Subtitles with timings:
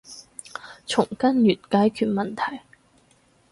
[0.87, 2.61] 從根源解決問題